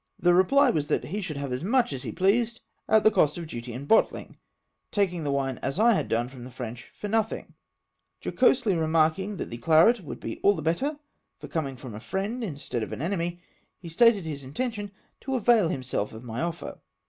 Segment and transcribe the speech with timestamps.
[0.17, 2.59] The reply was, that he should have as much as he pleased,
[2.89, 3.75] at the C()st of duty MR.
[3.75, 3.79] CROKER'S revenge.
[3.79, 4.37] 209 and bottling,
[4.89, 7.53] taking the wine as I had done from the French, for nothing:
[8.19, 10.97] jocosely remarking, that the claret would be all the better
[11.37, 13.43] for coming from a friend instead of an enemy,
[13.77, 16.79] he stated his intention to avail himself of my offer.